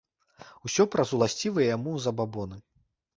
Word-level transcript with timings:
Усё 0.67 0.85
праз 0.95 1.11
уласцівыя 1.17 1.67
яму 1.75 1.93
забабоны. 2.07 2.57